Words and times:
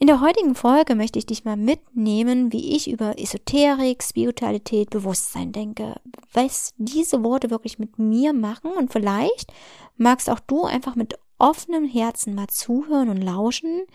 In 0.00 0.06
der 0.06 0.20
heutigen 0.20 0.54
Folge 0.54 0.94
möchte 0.94 1.18
ich 1.18 1.26
dich 1.26 1.44
mal 1.44 1.56
mitnehmen, 1.56 2.52
wie 2.52 2.76
ich 2.76 2.88
über 2.88 3.18
Esoterik, 3.18 4.00
Spiritualität, 4.04 4.90
Bewusstsein 4.90 5.50
denke, 5.50 5.96
was 6.32 6.72
diese 6.76 7.24
Worte 7.24 7.50
wirklich 7.50 7.80
mit 7.80 7.98
mir 7.98 8.32
machen 8.32 8.70
und 8.78 8.92
vielleicht 8.92 9.52
magst 9.96 10.30
auch 10.30 10.38
du 10.38 10.62
einfach 10.62 10.94
mit 10.94 11.18
offenem 11.40 11.84
Herzen 11.84 12.36
mal 12.36 12.46
zuhören 12.46 13.08
und 13.08 13.20
lauschen 13.20 13.86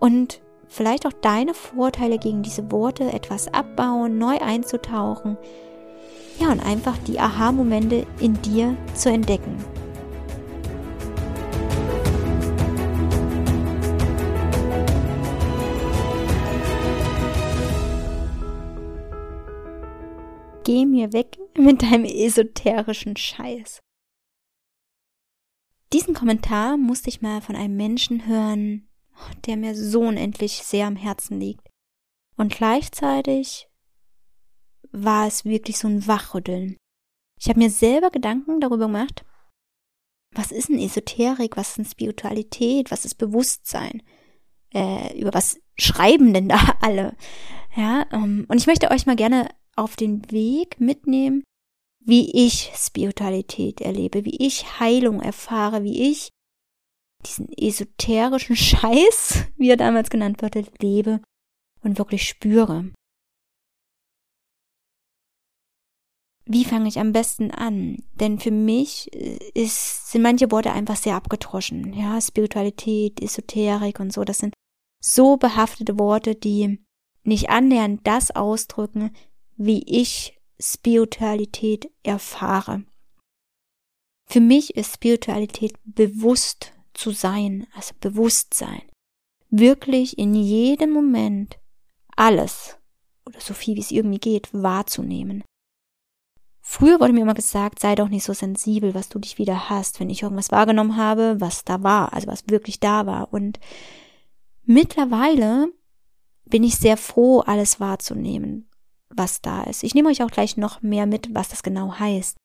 und 0.00 0.42
vielleicht 0.68 1.06
auch 1.06 1.14
deine 1.14 1.54
Vorteile 1.54 2.18
gegen 2.18 2.42
diese 2.42 2.70
Worte 2.70 3.10
etwas 3.10 3.48
abbauen, 3.48 4.18
neu 4.18 4.36
einzutauchen, 4.36 5.38
ja 6.38 6.52
und 6.52 6.60
einfach 6.60 6.98
die 7.06 7.18
Aha-Momente 7.18 8.06
in 8.20 8.34
dir 8.42 8.76
zu 8.92 9.08
entdecken. 9.08 9.56
Geh 20.66 20.84
mir 20.84 21.12
weg 21.12 21.38
mit 21.56 21.82
deinem 21.82 22.04
esoterischen 22.04 23.16
Scheiß. 23.16 23.78
Diesen 25.92 26.12
Kommentar 26.12 26.76
musste 26.76 27.08
ich 27.08 27.22
mal 27.22 27.40
von 27.40 27.54
einem 27.54 27.76
Menschen 27.76 28.26
hören, 28.26 28.88
der 29.46 29.56
mir 29.56 29.76
so 29.76 30.00
unendlich 30.00 30.54
sehr 30.64 30.88
am 30.88 30.96
Herzen 30.96 31.38
liegt. 31.38 31.68
Und 32.36 32.52
gleichzeitig 32.52 33.68
war 34.90 35.28
es 35.28 35.44
wirklich 35.44 35.78
so 35.78 35.86
ein 35.86 36.04
Wachrütteln. 36.08 36.76
Ich 37.38 37.48
habe 37.48 37.60
mir 37.60 37.70
selber 37.70 38.10
Gedanken 38.10 38.58
darüber 38.58 38.86
gemacht, 38.86 39.24
was 40.34 40.50
ist 40.50 40.68
denn 40.68 40.80
Esoterik, 40.80 41.56
was 41.56 41.68
ist 41.68 41.78
denn 41.78 41.84
Spiritualität, 41.84 42.90
was 42.90 43.04
ist 43.04 43.14
Bewusstsein, 43.14 44.02
äh, 44.74 45.16
über 45.16 45.32
was 45.32 45.60
schreiben 45.78 46.34
denn 46.34 46.48
da 46.48 46.58
alle? 46.80 47.16
Ja, 47.76 48.04
ähm, 48.10 48.46
und 48.48 48.58
ich 48.58 48.66
möchte 48.66 48.90
euch 48.90 49.06
mal 49.06 49.14
gerne 49.14 49.48
auf 49.76 49.96
den 49.96 50.30
Weg 50.30 50.80
mitnehmen, 50.80 51.44
wie 52.00 52.30
ich 52.46 52.72
Spiritualität 52.74 53.80
erlebe, 53.80 54.24
wie 54.24 54.36
ich 54.36 54.80
Heilung 54.80 55.20
erfahre, 55.20 55.82
wie 55.82 56.10
ich 56.10 56.30
diesen 57.24 57.48
esoterischen 57.52 58.56
Scheiß, 58.56 59.46
wie 59.56 59.70
er 59.70 59.76
damals 59.76 60.10
genannt 60.10 60.42
wurde, 60.42 60.66
lebe 60.80 61.20
und 61.82 61.98
wirklich 61.98 62.28
spüre. 62.28 62.92
Wie 66.48 66.64
fange 66.64 66.88
ich 66.88 67.00
am 67.00 67.12
besten 67.12 67.50
an? 67.50 68.04
Denn 68.14 68.38
für 68.38 68.52
mich 68.52 69.12
ist, 69.12 70.12
sind 70.12 70.22
manche 70.22 70.52
Worte 70.52 70.72
einfach 70.72 70.94
sehr 70.94 71.16
abgetroschen. 71.16 71.92
Ja, 71.92 72.20
Spiritualität, 72.20 73.20
Esoterik 73.20 73.98
und 73.98 74.12
so, 74.12 74.22
das 74.22 74.38
sind 74.38 74.54
so 75.02 75.36
behaftete 75.36 75.98
Worte, 75.98 76.36
die 76.36 76.78
nicht 77.24 77.50
annähernd 77.50 78.06
das 78.06 78.30
ausdrücken, 78.30 79.10
wie 79.56 79.82
ich 79.86 80.40
Spiritualität 80.58 81.90
erfahre. 82.02 82.84
Für 84.26 84.40
mich 84.40 84.76
ist 84.76 84.94
Spiritualität 84.94 85.74
bewusst 85.84 86.72
zu 86.94 87.10
sein, 87.10 87.66
also 87.74 87.94
Bewusstsein. 88.00 88.82
Wirklich 89.50 90.18
in 90.18 90.34
jedem 90.34 90.90
Moment 90.90 91.58
alles 92.16 92.76
oder 93.26 93.40
so 93.40 93.54
viel 93.54 93.76
wie 93.76 93.80
es 93.80 93.90
irgendwie 93.90 94.18
geht 94.18 94.52
wahrzunehmen. 94.52 95.44
Früher 96.60 96.98
wurde 96.98 97.12
mir 97.12 97.20
immer 97.20 97.34
gesagt, 97.34 97.78
sei 97.78 97.94
doch 97.94 98.08
nicht 98.08 98.24
so 98.24 98.32
sensibel, 98.32 98.92
was 98.92 99.08
du 99.08 99.20
dich 99.20 99.38
wieder 99.38 99.68
hast, 99.70 100.00
wenn 100.00 100.10
ich 100.10 100.22
irgendwas 100.22 100.50
wahrgenommen 100.50 100.96
habe, 100.96 101.36
was 101.38 101.64
da 101.64 101.82
war, 101.84 102.12
also 102.12 102.26
was 102.26 102.48
wirklich 102.48 102.80
da 102.80 103.06
war. 103.06 103.32
Und 103.32 103.60
mittlerweile 104.64 105.68
bin 106.44 106.64
ich 106.64 106.76
sehr 106.76 106.96
froh, 106.96 107.40
alles 107.40 107.78
wahrzunehmen, 107.78 108.68
was 109.16 109.40
da 109.40 109.64
ist. 109.64 109.82
Ich 109.82 109.94
nehme 109.94 110.08
euch 110.08 110.22
auch 110.22 110.30
gleich 110.30 110.56
noch 110.56 110.82
mehr 110.82 111.06
mit, 111.06 111.34
was 111.34 111.48
das 111.48 111.62
genau 111.62 111.98
heißt. 111.98 112.36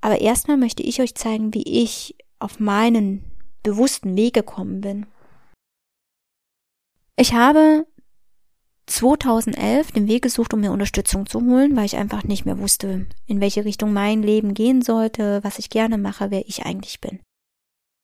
Aber 0.00 0.20
erstmal 0.20 0.56
möchte 0.56 0.82
ich 0.82 1.00
euch 1.00 1.14
zeigen, 1.14 1.54
wie 1.54 1.62
ich 1.62 2.16
auf 2.38 2.58
meinen 2.58 3.24
bewussten 3.62 4.16
Weg 4.16 4.34
gekommen 4.34 4.80
bin. 4.80 5.06
Ich 7.16 7.34
habe 7.34 7.86
2011 8.86 9.92
den 9.92 10.08
Weg 10.08 10.22
gesucht, 10.22 10.52
um 10.52 10.60
mir 10.60 10.72
Unterstützung 10.72 11.26
zu 11.26 11.40
holen, 11.40 11.76
weil 11.76 11.86
ich 11.86 11.96
einfach 11.96 12.24
nicht 12.24 12.44
mehr 12.44 12.58
wusste, 12.58 13.06
in 13.26 13.40
welche 13.40 13.64
Richtung 13.64 13.92
mein 13.92 14.22
Leben 14.22 14.54
gehen 14.54 14.82
sollte, 14.82 15.42
was 15.44 15.58
ich 15.58 15.70
gerne 15.70 15.98
mache, 15.98 16.30
wer 16.30 16.48
ich 16.48 16.66
eigentlich 16.66 17.00
bin. 17.00 17.20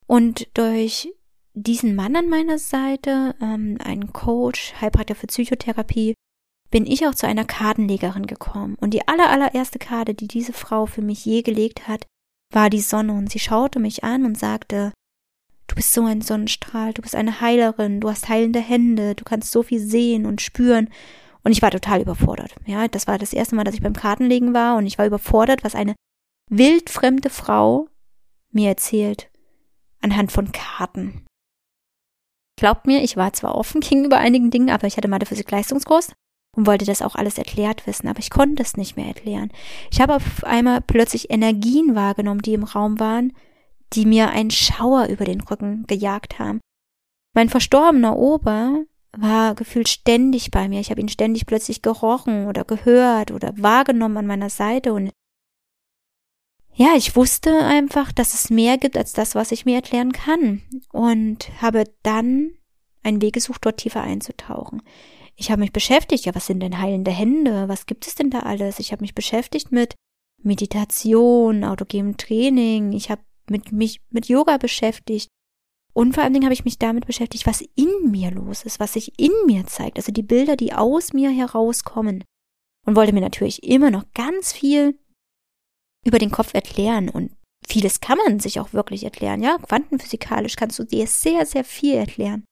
Und 0.07 0.47
durch 0.57 1.13
diesen 1.53 1.95
Mann 1.95 2.15
an 2.15 2.29
meiner 2.29 2.57
Seite, 2.57 3.35
ähm, 3.41 3.77
einen 3.83 4.13
Coach, 4.13 4.73
Heilpraktiker 4.79 5.19
für 5.19 5.27
Psychotherapie, 5.27 6.15
bin 6.71 6.85
ich 6.85 7.07
auch 7.07 7.15
zu 7.15 7.27
einer 7.27 7.45
Kartenlegerin 7.45 8.27
gekommen. 8.27 8.75
Und 8.79 8.93
die 8.93 9.07
aller, 9.07 9.29
allererste 9.29 9.79
Karte, 9.79 10.13
die 10.13 10.27
diese 10.27 10.53
Frau 10.53 10.85
für 10.85 11.01
mich 11.01 11.25
je 11.25 11.41
gelegt 11.41 11.87
hat, 11.87 12.05
war 12.53 12.69
die 12.69 12.81
Sonne. 12.81 13.13
Und 13.13 13.31
sie 13.31 13.39
schaute 13.39 13.79
mich 13.79 14.03
an 14.03 14.25
und 14.25 14.37
sagte, 14.37 14.93
du 15.67 15.75
bist 15.75 15.93
so 15.93 16.05
ein 16.05 16.21
Sonnenstrahl, 16.21 16.93
du 16.93 17.01
bist 17.01 17.15
eine 17.15 17.41
Heilerin, 17.41 17.99
du 17.99 18.09
hast 18.09 18.29
heilende 18.29 18.59
Hände, 18.59 19.15
du 19.15 19.23
kannst 19.23 19.51
so 19.51 19.63
viel 19.63 19.79
sehen 19.79 20.25
und 20.25 20.41
spüren. 20.41 20.89
Und 21.43 21.51
ich 21.51 21.61
war 21.61 21.71
total 21.71 22.01
überfordert. 22.01 22.53
Ja, 22.65 22.87
das 22.87 23.07
war 23.07 23.17
das 23.17 23.33
erste 23.33 23.55
Mal, 23.55 23.63
dass 23.63 23.75
ich 23.75 23.81
beim 23.81 23.93
Kartenlegen 23.93 24.53
war 24.53 24.77
und 24.77 24.85
ich 24.85 24.97
war 24.97 25.05
überfordert, 25.05 25.63
was 25.63 25.75
eine 25.75 25.95
wildfremde 26.49 27.29
Frau 27.29 27.87
mir 28.51 28.69
erzählt 28.69 29.29
anhand 30.01 30.31
von 30.31 30.51
Karten. 30.51 31.25
Glaubt 32.57 32.87
mir, 32.87 33.03
ich 33.03 33.15
war 33.15 33.33
zwar 33.33 33.55
offen 33.55 33.81
gegenüber 33.81 34.17
einigen 34.17 34.51
Dingen, 34.51 34.69
aber 34.69 34.85
ich 34.87 34.97
hatte 34.97 35.07
Mathe-Physik-Leistungskurs 35.07 36.13
und 36.55 36.67
wollte 36.67 36.85
das 36.85 37.01
auch 37.01 37.15
alles 37.15 37.37
erklärt 37.37 37.85
wissen, 37.87 38.07
aber 38.07 38.19
ich 38.19 38.29
konnte 38.29 38.63
es 38.63 38.77
nicht 38.77 38.97
mehr 38.97 39.07
erklären. 39.07 39.51
Ich 39.91 40.01
habe 40.01 40.15
auf 40.15 40.43
einmal 40.43 40.81
plötzlich 40.81 41.29
Energien 41.29 41.95
wahrgenommen, 41.95 42.41
die 42.41 42.53
im 42.53 42.63
Raum 42.63 42.99
waren, 42.99 43.33
die 43.93 44.05
mir 44.05 44.29
einen 44.29 44.51
Schauer 44.51 45.07
über 45.07 45.25
den 45.25 45.41
Rücken 45.41 45.85
gejagt 45.87 46.39
haben. 46.39 46.59
Mein 47.35 47.49
verstorbener 47.49 48.17
Opa 48.17 48.83
war 49.17 49.55
gefühlt 49.55 49.89
ständig 49.89 50.51
bei 50.51 50.67
mir. 50.69 50.79
Ich 50.79 50.91
habe 50.91 51.01
ihn 51.01 51.09
ständig 51.09 51.45
plötzlich 51.45 51.81
gerochen 51.81 52.47
oder 52.47 52.63
gehört 52.63 53.31
oder 53.31 53.53
wahrgenommen 53.57 54.17
an 54.17 54.27
meiner 54.27 54.49
Seite 54.49 54.93
und 54.93 55.11
ja, 56.73 56.93
ich 56.95 57.15
wusste 57.17 57.65
einfach, 57.65 58.13
dass 58.13 58.33
es 58.33 58.49
mehr 58.49 58.77
gibt 58.77 58.95
als 58.95 59.11
das, 59.11 59.35
was 59.35 59.51
ich 59.51 59.65
mir 59.65 59.75
erklären 59.75 60.13
kann 60.13 60.61
und 60.93 61.49
habe 61.61 61.83
dann 62.03 62.51
einen 63.03 63.21
Weg 63.21 63.33
gesucht, 63.33 63.65
dort 63.65 63.77
tiefer 63.77 64.01
einzutauchen 64.01 64.81
ich 65.39 65.51
habe 65.51 65.61
mich 65.61 65.71
beschäftigt, 65.71 66.25
ja, 66.25 66.35
was 66.35 66.47
sind 66.47 66.59
denn 66.59 66.79
heilende 66.79 67.11
Hände? 67.11 67.69
Was 67.69 67.85
gibt 67.85 68.05
es 68.05 68.15
denn 68.15 68.29
da 68.29 68.39
alles? 68.39 68.77
Ich 68.79 68.91
habe 68.91 69.01
mich 69.01 69.15
beschäftigt 69.15 69.71
mit 69.71 69.95
Meditation, 70.43 71.63
autogenem 71.63 72.17
Training, 72.17 72.91
ich 72.91 73.09
habe 73.09 73.21
mit 73.49 73.71
mich 73.71 74.01
mit 74.09 74.27
Yoga 74.27 74.57
beschäftigt. 74.57 75.29
Und 75.93 76.13
vor 76.13 76.23
allen 76.23 76.33
Dingen 76.33 76.43
habe 76.45 76.53
ich 76.53 76.65
mich 76.65 76.77
damit 76.77 77.07
beschäftigt, 77.07 77.47
was 77.47 77.63
in 77.75 78.11
mir 78.11 78.31
los 78.31 78.63
ist, 78.63 78.81
was 78.81 78.93
sich 78.93 79.17
in 79.17 79.31
mir 79.45 79.65
zeigt, 79.65 79.97
also 79.97 80.11
die 80.11 80.23
Bilder, 80.23 80.57
die 80.57 80.73
aus 80.73 81.13
mir 81.13 81.29
herauskommen. 81.29 82.23
Und 82.85 82.95
wollte 82.97 83.13
mir 83.13 83.21
natürlich 83.21 83.63
immer 83.63 83.91
noch 83.91 84.03
ganz 84.13 84.51
viel 84.51 84.99
über 86.05 86.19
den 86.19 86.31
Kopf 86.31 86.53
erklären 86.53 87.09
und 87.09 87.31
vieles 87.65 88.01
kann 88.01 88.17
man 88.17 88.39
sich 88.39 88.59
auch 88.59 88.73
wirklich 88.73 89.03
erklären, 89.03 89.41
ja, 89.41 89.57
quantenphysikalisch 89.57 90.57
kannst 90.57 90.79
du 90.79 90.83
dir 90.83 91.07
sehr, 91.07 91.45
sehr 91.45 91.63
viel 91.63 91.95
erklären. 91.95 92.43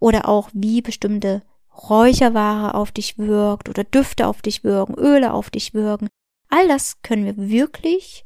Oder 0.00 0.28
auch, 0.28 0.50
wie 0.52 0.80
bestimmte 0.80 1.42
Räucherware 1.76 2.74
auf 2.74 2.92
dich 2.92 3.18
wirkt 3.18 3.68
oder 3.68 3.84
Düfte 3.84 4.26
auf 4.26 4.42
dich 4.42 4.64
wirken, 4.64 4.94
Öle 4.94 5.32
auf 5.32 5.50
dich 5.50 5.74
wirken. 5.74 6.08
All 6.48 6.68
das 6.68 7.02
können 7.02 7.24
wir 7.24 7.36
wirklich 7.36 8.24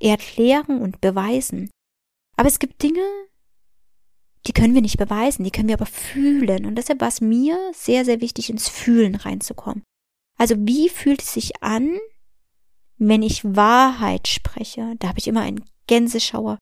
erklären 0.00 0.82
und 0.82 1.00
beweisen. 1.00 1.70
Aber 2.36 2.48
es 2.48 2.58
gibt 2.58 2.82
Dinge, 2.82 3.04
die 4.46 4.52
können 4.52 4.74
wir 4.74 4.82
nicht 4.82 4.98
beweisen, 4.98 5.44
die 5.44 5.50
können 5.50 5.68
wir 5.68 5.76
aber 5.76 5.86
fühlen. 5.86 6.66
Und 6.66 6.76
deshalb 6.76 7.00
war 7.00 7.08
es 7.08 7.20
mir 7.20 7.58
sehr, 7.72 8.04
sehr 8.04 8.20
wichtig, 8.20 8.50
ins 8.50 8.68
Fühlen 8.68 9.14
reinzukommen. 9.14 9.82
Also 10.38 10.54
wie 10.58 10.88
fühlt 10.88 11.22
es 11.22 11.32
sich 11.32 11.62
an, 11.62 11.98
wenn 12.98 13.22
ich 13.22 13.44
Wahrheit 13.44 14.28
spreche? 14.28 14.94
Da 14.98 15.08
habe 15.08 15.18
ich 15.18 15.28
immer 15.28 15.40
einen 15.40 15.64
Gänseschauer 15.86 16.58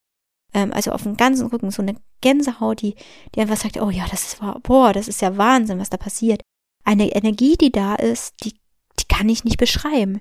ähm, 0.54 0.72
also 0.72 0.92
auf 0.92 1.02
dem 1.02 1.16
ganzen 1.16 1.48
Rücken, 1.48 1.70
so 1.70 1.82
eine 1.82 1.96
Gänsehaut, 2.20 2.80
die, 2.80 2.94
die 3.34 3.40
einfach 3.40 3.56
sagt, 3.56 3.80
oh 3.80 3.90
ja, 3.90 4.06
das 4.10 4.24
ist, 4.24 4.40
boah, 4.62 4.92
das 4.92 5.08
ist 5.08 5.20
ja 5.20 5.36
Wahnsinn, 5.36 5.78
was 5.78 5.90
da 5.90 5.96
passiert. 5.96 6.40
Eine 6.84 7.14
Energie, 7.14 7.56
die 7.56 7.72
da 7.72 7.94
ist, 7.94 8.34
die, 8.44 8.54
die 8.98 9.06
kann 9.08 9.28
ich 9.28 9.44
nicht 9.44 9.58
beschreiben. 9.58 10.20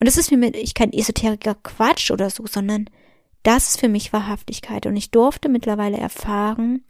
Und 0.00 0.06
das 0.06 0.16
ist 0.16 0.28
für 0.28 0.36
mich 0.36 0.54
ich 0.54 0.74
kein 0.74 0.92
esoteriker 0.92 1.54
Quatsch 1.54 2.10
oder 2.10 2.30
so, 2.30 2.46
sondern 2.46 2.90
das 3.42 3.70
ist 3.70 3.80
für 3.80 3.88
mich 3.88 4.12
Wahrhaftigkeit. 4.12 4.86
Und 4.86 4.96
ich 4.96 5.10
durfte 5.10 5.48
mittlerweile 5.48 5.98
erfahren, 5.98 6.84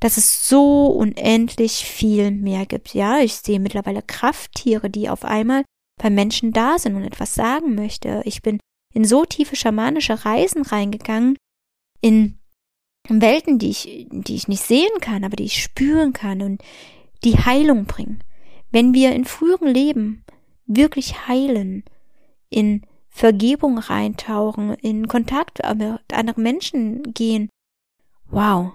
dass 0.00 0.16
es 0.16 0.48
so 0.48 0.86
unendlich 0.86 1.84
viel 1.84 2.30
mehr 2.30 2.66
gibt. 2.66 2.94
Ja, 2.94 3.18
ich 3.20 3.34
sehe 3.34 3.60
mittlerweile 3.60 4.02
Krafttiere, 4.02 4.90
die 4.90 5.08
auf 5.08 5.24
einmal 5.24 5.64
bei 6.00 6.10
Menschen 6.10 6.52
da 6.52 6.78
sind 6.78 6.94
und 6.94 7.04
etwas 7.04 7.34
sagen 7.34 7.74
möchte. 7.74 8.22
Ich 8.24 8.42
bin 8.42 8.60
in 8.94 9.04
so 9.04 9.24
tiefe 9.24 9.56
schamanische 9.56 10.24
Reisen 10.24 10.62
reingegangen, 10.62 11.36
in 12.00 12.38
Welten, 13.08 13.58
die 13.58 13.70
ich, 13.70 14.06
die 14.10 14.34
ich 14.34 14.48
nicht 14.48 14.62
sehen 14.62 15.00
kann, 15.00 15.24
aber 15.24 15.36
die 15.36 15.44
ich 15.44 15.62
spüren 15.62 16.12
kann 16.12 16.42
und 16.42 16.62
die 17.24 17.38
Heilung 17.38 17.86
bringen. 17.86 18.22
Wenn 18.70 18.92
wir 18.92 19.12
in 19.12 19.24
früheren 19.24 19.68
Leben 19.68 20.24
wirklich 20.66 21.26
heilen, 21.26 21.84
in 22.50 22.82
Vergebung 23.08 23.78
reintauchen, 23.78 24.74
in 24.74 25.08
Kontakt 25.08 25.60
mit 25.74 26.12
anderen 26.12 26.42
Menschen 26.42 27.02
gehen, 27.14 27.48
wow, 28.30 28.72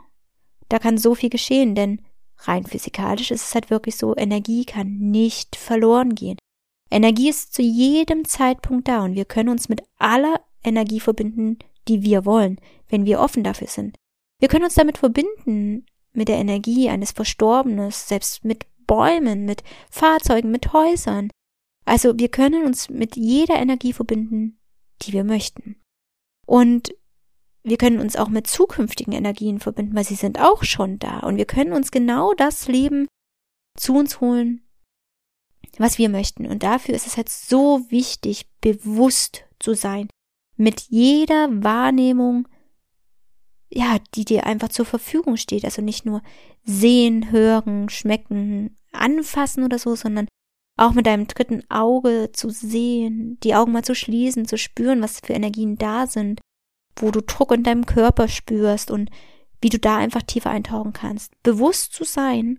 da 0.70 0.80
kann 0.80 0.98
so 0.98 1.14
viel 1.16 1.30
geschehen, 1.30 1.76
denn 1.76 2.02
rein 2.40 2.66
physikalisch 2.66 3.32
ist 3.32 3.48
es 3.48 3.54
halt 3.56 3.70
wirklich 3.70 3.96
so, 3.96 4.16
Energie 4.18 4.66
kann 4.66 4.98
nicht 4.98 5.56
verloren 5.56 6.16
gehen. 6.16 6.38
Energie 6.90 7.30
ist 7.30 7.54
zu 7.54 7.62
jedem 7.62 8.26
Zeitpunkt 8.26 8.88
da 8.88 9.04
und 9.04 9.16
wir 9.16 9.26
können 9.26 9.50
uns 9.50 9.70
mit 9.70 9.82
aller 9.98 10.42
Energie 10.64 11.00
verbinden, 11.00 11.60
die 11.88 12.04
wir 12.04 12.26
wollen, 12.26 12.60
wenn 12.90 13.06
wir 13.06 13.20
offen 13.20 13.44
dafür 13.44 13.68
sind. 13.68 13.98
Wir 14.40 14.48
können 14.50 14.66
uns 14.66 14.76
damit 14.76 14.98
verbinden, 14.98 15.86
mit 16.14 16.28
der 16.28 16.38
Energie 16.38 16.90
eines 16.90 17.12
Verstorbenen, 17.12 17.92
selbst 17.92 18.46
mit 18.46 18.66
Bäumen, 18.86 19.46
mit 19.46 19.64
Fahrzeugen, 19.90 20.52
mit 20.52 20.74
Häusern. 20.74 21.30
Also 21.86 22.18
wir 22.18 22.30
können 22.30 22.66
uns 22.66 22.90
mit 22.90 23.16
jeder 23.16 23.56
Energie 23.56 23.94
verbinden, 23.94 24.60
die 25.02 25.14
wir 25.14 25.24
möchten. 25.24 25.82
Und 26.46 26.96
wir 27.64 27.78
können 27.78 28.00
uns 28.00 28.16
auch 28.16 28.30
mit 28.30 28.48
zukünftigen 28.48 29.14
Energien 29.14 29.60
verbinden, 29.60 29.96
weil 29.96 30.04
sie 30.04 30.16
sind 30.16 30.40
auch 30.40 30.64
schon 30.64 31.00
da. 31.00 31.20
Und 31.20 31.38
wir 31.38 31.46
können 31.46 31.74
uns 31.74 31.92
genau 31.92 32.34
das 32.34 32.68
Leben 32.68 33.08
zu 33.78 33.96
uns 33.96 34.20
holen, 34.20 34.62
was 35.78 35.98
wir 35.98 36.10
möchten. 36.10 36.46
Und 36.46 36.64
dafür 36.64 36.94
ist 36.94 37.08
es 37.08 37.16
jetzt 37.16 37.50
so 37.50 37.90
wichtig, 37.90 38.48
bewusst 38.62 39.46
zu 39.60 39.74
sein. 39.74 40.10
Mit 40.64 40.80
jeder 40.88 41.50
Wahrnehmung, 41.62 42.48
ja, 43.70 43.98
die 44.16 44.24
dir 44.24 44.46
einfach 44.46 44.70
zur 44.70 44.86
Verfügung 44.86 45.36
steht. 45.36 45.66
Also 45.66 45.82
nicht 45.82 46.06
nur 46.06 46.22
sehen, 46.64 47.32
hören, 47.32 47.90
schmecken, 47.90 48.78
anfassen 48.94 49.66
oder 49.66 49.78
so, 49.78 49.98
sondern 49.98 50.30
auch 50.78 50.94
mit 50.94 51.06
deinem 51.06 51.28
dritten 51.28 51.70
Auge 51.70 52.30
zu 52.32 52.50
sehen, 52.50 53.38
die 53.44 53.56
Augen 53.56 53.74
mal 53.74 53.84
zu 53.84 53.94
schließen, 53.94 54.48
zu 54.48 54.58
spüren, 54.58 55.02
was 55.02 55.20
für 55.20 55.34
Energien 55.34 55.78
da 55.78 56.08
sind, 56.08 56.40
wo 56.96 57.12
du 57.12 57.20
Druck 57.20 57.52
in 57.52 57.64
deinem 57.64 57.86
Körper 57.86 58.30
spürst 58.30 58.90
und 58.90 59.10
wie 59.62 59.68
du 59.68 59.80
da 59.80 59.98
einfach 59.98 60.22
tiefer 60.22 60.50
eintauchen 60.50 60.94
kannst. 60.94 61.34
Bewusst 61.44 61.92
zu 61.92 62.06
sein 62.06 62.58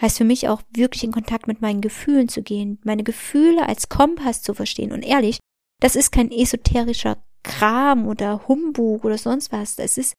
heißt 0.00 0.18
für 0.18 0.24
mich 0.24 0.48
auch 0.48 0.60
wirklich 0.70 1.04
in 1.04 1.12
Kontakt 1.12 1.46
mit 1.46 1.60
meinen 1.60 1.82
Gefühlen 1.82 2.28
zu 2.28 2.42
gehen, 2.42 2.80
meine 2.82 3.04
Gefühle 3.04 3.68
als 3.68 3.88
Kompass 3.88 4.42
zu 4.42 4.54
verstehen. 4.54 4.90
Und 4.90 5.04
ehrlich, 5.04 5.38
das 5.80 5.94
ist 5.94 6.10
kein 6.10 6.32
esoterischer 6.32 7.22
Kram 7.44 8.08
oder 8.08 8.48
Humbug 8.48 9.04
oder 9.04 9.18
sonst 9.18 9.52
was. 9.52 9.78
Es 9.78 9.96
ist 9.96 10.14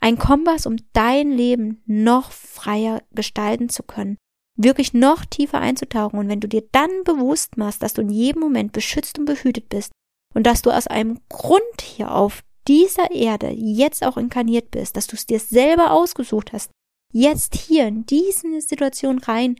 ein 0.00 0.16
Kompass, 0.16 0.64
um 0.64 0.76
dein 0.94 1.30
Leben 1.30 1.82
noch 1.84 2.32
freier 2.32 3.02
gestalten 3.12 3.68
zu 3.68 3.82
können, 3.82 4.16
wirklich 4.56 4.94
noch 4.94 5.24
tiefer 5.26 5.60
einzutauchen. 5.60 6.18
Und 6.18 6.28
wenn 6.28 6.40
du 6.40 6.48
dir 6.48 6.62
dann 6.72 7.04
bewusst 7.04 7.58
machst, 7.58 7.82
dass 7.82 7.94
du 7.94 8.02
in 8.02 8.10
jedem 8.10 8.40
Moment 8.40 8.72
beschützt 8.72 9.18
und 9.18 9.26
behütet 9.26 9.68
bist 9.68 9.92
und 10.34 10.46
dass 10.46 10.62
du 10.62 10.70
aus 10.70 10.86
einem 10.86 11.20
Grund 11.28 11.82
hier 11.82 12.14
auf 12.14 12.42
dieser 12.66 13.10
Erde 13.10 13.50
jetzt 13.50 14.04
auch 14.04 14.16
inkarniert 14.16 14.70
bist, 14.70 14.96
dass 14.96 15.06
du 15.06 15.16
es 15.16 15.26
dir 15.26 15.40
selber 15.40 15.92
ausgesucht 15.92 16.52
hast, 16.52 16.70
jetzt 17.12 17.54
hier 17.54 17.88
in 17.88 18.04
diese 18.06 18.60
Situation 18.60 19.18
rein 19.18 19.56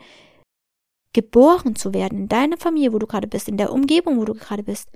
geboren 1.15 1.75
zu 1.75 1.95
werden, 1.95 2.19
in 2.19 2.29
deiner 2.29 2.59
Familie, 2.59 2.93
wo 2.93 2.99
du 2.99 3.07
gerade 3.07 3.27
bist, 3.27 3.49
in 3.49 3.57
der 3.57 3.73
Umgebung, 3.73 4.19
wo 4.19 4.25
du 4.25 4.35
gerade 4.35 4.63
bist, 4.63 4.91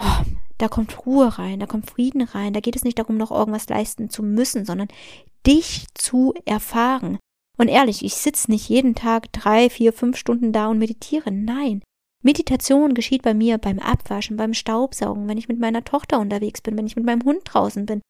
oh, 0.00 0.22
da 0.58 0.68
kommt 0.68 1.06
Ruhe 1.06 1.38
rein, 1.38 1.60
da 1.60 1.66
kommt 1.66 1.90
Frieden 1.90 2.22
rein, 2.22 2.52
da 2.52 2.60
geht 2.60 2.76
es 2.76 2.84
nicht 2.84 2.98
darum, 2.98 3.16
noch 3.16 3.30
irgendwas 3.30 3.68
leisten 3.68 4.10
zu 4.10 4.22
müssen, 4.22 4.64
sondern 4.64 4.88
dich 5.46 5.86
zu 5.94 6.34
erfahren. 6.44 7.18
Und 7.58 7.68
ehrlich, 7.68 8.04
ich 8.04 8.14
sitze 8.14 8.50
nicht 8.50 8.68
jeden 8.68 8.94
Tag 8.94 9.32
drei, 9.32 9.70
vier, 9.70 9.92
fünf 9.92 10.16
Stunden 10.16 10.52
da 10.52 10.68
und 10.68 10.78
meditiere. 10.78 11.30
Nein. 11.30 11.82
Meditation 12.22 12.94
geschieht 12.94 13.22
bei 13.22 13.34
mir 13.34 13.58
beim 13.58 13.78
Abwaschen, 13.78 14.36
beim 14.36 14.52
Staubsaugen, 14.52 15.28
wenn 15.28 15.38
ich 15.38 15.48
mit 15.48 15.58
meiner 15.58 15.84
Tochter 15.84 16.18
unterwegs 16.18 16.60
bin, 16.60 16.76
wenn 16.76 16.86
ich 16.86 16.96
mit 16.96 17.04
meinem 17.04 17.22
Hund 17.24 17.42
draußen 17.44 17.86
bin. 17.86 18.02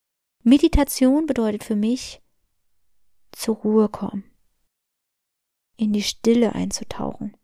Meditation 0.43 1.27
bedeutet 1.27 1.65
für 1.65 1.77
mich, 1.77 2.23
zur 3.33 3.57
Ruhe 3.57 3.89
kommen, 3.89 4.25
in 5.77 5.93
die 5.93 6.03
Stille 6.03 6.55
einzutauchen. 6.55 7.37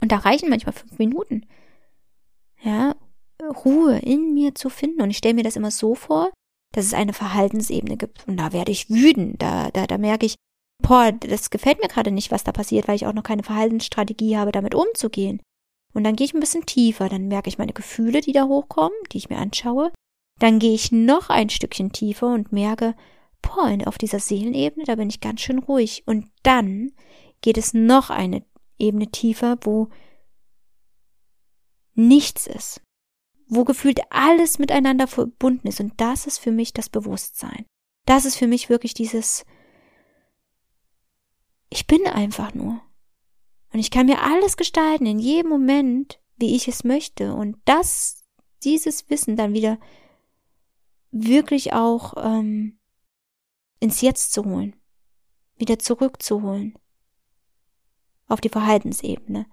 Und 0.00 0.12
da 0.12 0.18
reichen 0.18 0.48
manchmal 0.48 0.74
fünf 0.74 0.98
Minuten. 0.98 1.46
Ja, 2.62 2.94
Ruhe 3.50 3.98
in 3.98 4.34
mir 4.34 4.54
zu 4.54 4.68
finden. 4.68 5.02
Und 5.02 5.10
ich 5.10 5.18
stelle 5.18 5.34
mir 5.34 5.42
das 5.42 5.56
immer 5.56 5.70
so 5.70 5.94
vor, 5.94 6.30
dass 6.72 6.86
es 6.86 6.94
eine 6.94 7.12
Verhaltensebene 7.12 7.96
gibt. 7.96 8.26
Und 8.26 8.36
da 8.38 8.52
werde 8.52 8.72
ich 8.72 8.90
wütend. 8.90 9.40
Da, 9.40 9.70
da, 9.70 9.86
da 9.86 9.98
merke 9.98 10.26
ich, 10.26 10.36
boah, 10.82 11.12
das 11.12 11.50
gefällt 11.50 11.80
mir 11.80 11.88
gerade 11.88 12.10
nicht, 12.10 12.30
was 12.30 12.44
da 12.44 12.52
passiert, 12.52 12.88
weil 12.88 12.96
ich 12.96 13.06
auch 13.06 13.12
noch 13.12 13.22
keine 13.22 13.42
Verhaltensstrategie 13.42 14.36
habe, 14.36 14.52
damit 14.52 14.74
umzugehen. 14.74 15.40
Und 15.94 16.04
dann 16.04 16.16
gehe 16.16 16.24
ich 16.24 16.34
ein 16.34 16.40
bisschen 16.40 16.64
tiefer, 16.64 17.08
dann 17.10 17.28
merke 17.28 17.48
ich 17.48 17.58
meine 17.58 17.74
Gefühle, 17.74 18.22
die 18.22 18.32
da 18.32 18.44
hochkommen, 18.44 18.96
die 19.12 19.18
ich 19.18 19.28
mir 19.28 19.36
anschaue. 19.36 19.92
Dann 20.38 20.58
gehe 20.58 20.72
ich 20.74 20.90
noch 20.90 21.28
ein 21.28 21.50
Stückchen 21.50 21.92
tiefer 21.92 22.32
und 22.32 22.50
merke, 22.50 22.94
boah, 23.42 23.76
auf 23.84 23.98
dieser 23.98 24.18
Seelenebene, 24.18 24.86
da 24.86 24.94
bin 24.94 25.10
ich 25.10 25.20
ganz 25.20 25.42
schön 25.42 25.58
ruhig. 25.58 26.04
Und 26.06 26.30
dann 26.42 26.92
geht 27.42 27.58
es 27.58 27.74
noch 27.74 28.08
eine 28.08 28.42
Ebene 28.78 29.08
tiefer, 29.08 29.58
wo 29.62 29.88
nichts 31.94 32.46
ist 32.46 32.80
wo 33.48 33.64
gefühlt 33.64 34.00
alles 34.10 34.58
miteinander 34.58 35.06
verbunden 35.06 35.68
ist. 35.68 35.80
Und 35.80 36.00
das 36.00 36.26
ist 36.26 36.38
für 36.38 36.52
mich 36.52 36.72
das 36.72 36.88
Bewusstsein. 36.88 37.66
Das 38.06 38.24
ist 38.24 38.36
für 38.36 38.46
mich 38.46 38.68
wirklich 38.68 38.94
dieses, 38.94 39.44
ich 41.70 41.86
bin 41.86 42.06
einfach 42.06 42.54
nur. 42.54 42.80
Und 43.72 43.78
ich 43.78 43.90
kann 43.90 44.06
mir 44.06 44.20
alles 44.22 44.56
gestalten 44.56 45.06
in 45.06 45.18
jedem 45.18 45.50
Moment, 45.50 46.20
wie 46.36 46.54
ich 46.54 46.68
es 46.68 46.84
möchte. 46.84 47.34
Und 47.34 47.56
das, 47.64 48.24
dieses 48.64 49.08
Wissen 49.08 49.36
dann 49.36 49.54
wieder 49.54 49.78
wirklich 51.10 51.72
auch 51.72 52.14
ähm, 52.16 52.78
ins 53.80 54.00
Jetzt 54.00 54.32
zu 54.32 54.44
holen, 54.44 54.76
wieder 55.56 55.78
zurückzuholen 55.78 56.78
auf 58.26 58.40
die 58.40 58.48
Verhaltensebene, 58.48 59.46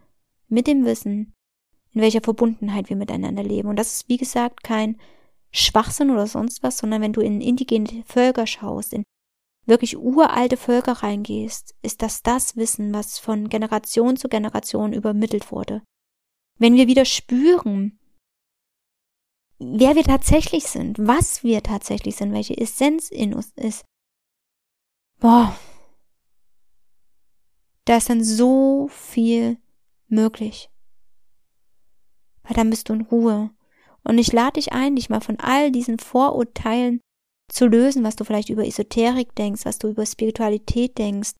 mit 0.47 0.68
dem 0.68 0.85
Wissen, 0.85 1.33
in 1.94 2.01
welcher 2.01 2.21
Verbundenheit 2.21 2.89
wir 2.89 2.95
miteinander 2.95 3.44
leben. 3.44 3.68
Und 3.69 3.77
das 3.77 3.94
ist, 3.94 4.09
wie 4.09 4.18
gesagt, 4.18 4.63
kein 4.63 5.00
Schwachsinn 5.51 6.12
oder 6.12 6.27
sonst 6.27 6.62
was, 6.62 6.77
sondern 6.77 7.01
wenn 7.01 7.13
du 7.13 7.21
in 7.21 7.41
indigene 7.41 8.03
Völker 8.06 8.45
schaust, 8.45 8.94
in 8.94 9.03
wirklich 9.65 9.97
uralte 9.97 10.57
Völker 10.57 10.94
reingehst, 10.94 11.75
ist 11.81 12.01
das 12.01 12.21
das 12.21 12.56
Wissen, 12.56 12.94
was 12.94 13.19
von 13.19 13.49
Generation 13.49 14.18
zu 14.18 14.28
Generation 14.28 14.94
übermittelt 14.94 15.52
wurde. 15.52 15.81
Wenn 16.57 16.75
wir 16.75 16.87
wieder 16.87 17.06
spüren, 17.06 17.99
wer 19.59 19.95
wir 19.95 20.04
tatsächlich 20.04 20.66
sind, 20.66 20.97
was 20.99 21.44
wir 21.44 21.64
tatsächlich 21.64 22.16
sind, 22.16 22.33
welche 22.33 22.57
Essenz 22.57 23.09
in 23.09 23.33
uns 23.33 23.52
ist, 23.56 23.85
boah, 25.19 25.57
da 27.85 27.97
ist 27.97 28.09
dann 28.09 28.23
so 28.23 28.87
viel 28.90 29.57
möglich 30.07 30.69
weil 32.49 32.56
dann 32.56 32.71
bist 32.71 32.89
du 32.89 32.94
in 32.94 33.01
Ruhe. 33.01 33.51
Und 34.03 34.18
ich 34.18 34.33
lade 34.33 34.53
dich 34.53 34.73
ein, 34.73 34.95
dich 34.95 35.09
mal 35.09 35.21
von 35.21 35.39
all 35.39 35.71
diesen 35.71 35.99
Vorurteilen 35.99 36.99
zu 37.47 37.68
lösen, 37.68 38.03
was 38.03 38.15
du 38.15 38.23
vielleicht 38.23 38.49
über 38.49 38.65
Esoterik 38.65 39.35
denkst, 39.35 39.65
was 39.65 39.77
du 39.77 39.89
über 39.89 40.06
Spiritualität 40.06 40.97
denkst. 40.97 41.33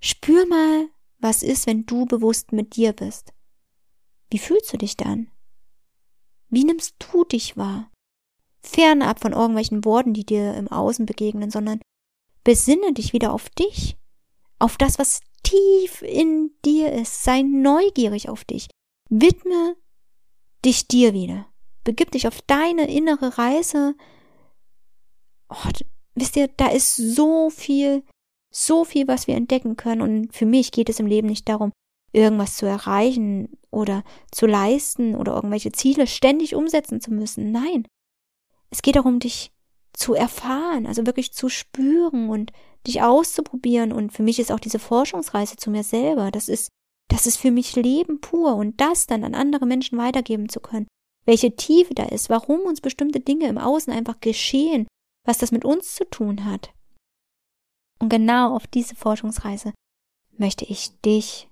Spür 0.00 0.46
mal, 0.46 0.88
was 1.18 1.42
ist, 1.42 1.66
wenn 1.66 1.84
du 1.84 2.06
bewusst 2.06 2.52
mit 2.52 2.76
dir 2.76 2.94
bist. 2.94 3.34
Wie 4.30 4.38
fühlst 4.38 4.72
du 4.72 4.78
dich 4.78 4.96
dann? 4.96 5.30
Wie 6.48 6.64
nimmst 6.64 6.94
du 6.98 7.24
dich 7.24 7.58
wahr? 7.58 7.90
Fernab 8.62 9.20
von 9.20 9.32
irgendwelchen 9.32 9.84
Worten, 9.84 10.14
die 10.14 10.24
dir 10.24 10.54
im 10.54 10.68
Außen 10.68 11.04
begegnen, 11.04 11.50
sondern 11.50 11.80
besinne 12.44 12.94
dich 12.94 13.12
wieder 13.12 13.32
auf 13.34 13.50
dich, 13.50 13.98
auf 14.58 14.78
das, 14.78 14.98
was 14.98 15.20
tief 15.42 16.00
in 16.00 16.52
dir 16.64 16.92
ist. 16.92 17.24
Sei 17.24 17.42
neugierig 17.42 18.30
auf 18.30 18.44
dich. 18.44 18.68
Widme 19.10 19.76
dich 20.64 20.88
dir 20.88 21.14
wieder. 21.14 21.46
Begib 21.84 22.10
dich 22.10 22.26
auf 22.26 22.42
deine 22.42 22.90
innere 22.90 23.38
Reise. 23.38 23.94
Oh, 25.48 25.70
wisst 26.14 26.36
ihr, 26.36 26.48
da 26.48 26.68
ist 26.68 26.96
so 26.96 27.50
viel, 27.50 28.04
so 28.50 28.84
viel, 28.84 29.08
was 29.08 29.26
wir 29.26 29.36
entdecken 29.36 29.76
können. 29.76 30.02
Und 30.02 30.34
für 30.34 30.46
mich 30.46 30.72
geht 30.72 30.88
es 30.88 31.00
im 31.00 31.06
Leben 31.06 31.28
nicht 31.28 31.48
darum, 31.48 31.72
irgendwas 32.12 32.56
zu 32.56 32.66
erreichen 32.66 33.56
oder 33.70 34.02
zu 34.30 34.46
leisten 34.46 35.14
oder 35.14 35.34
irgendwelche 35.34 35.72
Ziele 35.72 36.06
ständig 36.06 36.54
umsetzen 36.54 37.00
zu 37.00 37.12
müssen. 37.12 37.52
Nein. 37.52 37.86
Es 38.70 38.82
geht 38.82 38.96
darum, 38.96 39.18
dich 39.18 39.52
zu 39.94 40.14
erfahren, 40.14 40.86
also 40.86 41.06
wirklich 41.06 41.32
zu 41.32 41.48
spüren 41.48 42.28
und 42.28 42.52
dich 42.86 43.02
auszuprobieren. 43.02 43.92
Und 43.92 44.12
für 44.12 44.22
mich 44.22 44.38
ist 44.38 44.52
auch 44.52 44.60
diese 44.60 44.78
Forschungsreise 44.78 45.56
zu 45.56 45.70
mir 45.70 45.82
selber, 45.82 46.30
das 46.30 46.48
ist 46.48 46.68
das 47.08 47.26
ist 47.26 47.38
für 47.38 47.50
mich 47.50 47.74
Leben 47.74 48.20
pur 48.20 48.54
und 48.56 48.80
das 48.80 49.06
dann 49.06 49.24
an 49.24 49.34
andere 49.34 49.66
Menschen 49.66 49.98
weitergeben 49.98 50.48
zu 50.48 50.60
können. 50.60 50.86
Welche 51.24 51.56
Tiefe 51.56 51.94
da 51.94 52.04
ist, 52.04 52.30
warum 52.30 52.60
uns 52.60 52.80
bestimmte 52.80 53.20
Dinge 53.20 53.48
im 53.48 53.58
Außen 53.58 53.92
einfach 53.92 54.20
geschehen, 54.20 54.86
was 55.26 55.38
das 55.38 55.52
mit 55.52 55.64
uns 55.64 55.94
zu 55.94 56.04
tun 56.08 56.44
hat. 56.44 56.72
Und 57.98 58.08
genau 58.08 58.54
auf 58.54 58.66
diese 58.66 58.94
Forschungsreise 58.94 59.72
möchte 60.36 60.64
ich 60.64 60.98
dich 61.00 61.48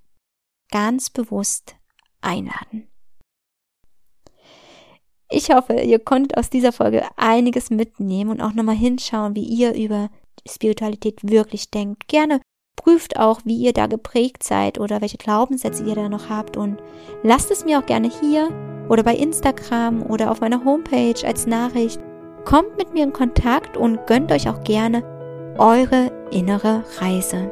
ganz 0.71 1.11
bewusst 1.11 1.77
einladen. 2.21 2.89
Ich 5.29 5.51
hoffe, 5.51 5.75
ihr 5.81 5.99
konntet 5.99 6.39
aus 6.39 6.51
dieser 6.51 6.73
Folge 6.73 7.05
einiges 7.17 7.71
mitnehmen 7.71 8.31
und 8.31 8.41
auch 8.41 8.53
nochmal 8.53 8.77
hinschauen, 8.77 9.35
wie 9.35 9.45
ihr 9.45 9.75
über 9.75 10.09
Spiritualität 10.49 11.29
wirklich 11.29 11.71
denkt. 11.71 12.07
Gerne 12.07 12.41
prüft 12.77 13.19
auch, 13.19 13.41
wie 13.45 13.57
ihr 13.57 13.73
da 13.73 13.87
geprägt 13.87 14.43
seid 14.43 14.79
oder 14.79 15.01
welche 15.01 15.19
Glaubenssätze 15.19 15.85
ihr 15.85 15.95
da 15.95 16.09
noch 16.09 16.29
habt 16.29 16.57
und 16.57 16.79
lasst 17.23 17.51
es 17.51 17.65
mir 17.65 17.79
auch 17.79 17.87
gerne 17.87 18.11
hier 18.21 18.49
oder 18.89 19.03
bei 19.03 19.15
Instagram 19.15 20.03
oder 20.03 20.31
auf 20.31 20.41
meiner 20.41 20.65
Homepage 20.65 21.27
als 21.27 21.47
Nachricht. 21.47 22.01
Kommt 22.45 22.77
mit 22.77 22.95
mir 22.95 23.03
in 23.03 23.13
Kontakt 23.13 23.77
und 23.77 24.07
gönnt 24.07 24.31
euch 24.31 24.49
auch 24.49 24.63
gerne 24.63 25.03
eure 25.59 26.13
innere 26.31 26.85
Reise. 27.01 27.51